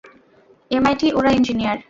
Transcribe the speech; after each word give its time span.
MIT, 0.71 1.07
ওরা 1.13 1.31
engineer. 1.31 1.77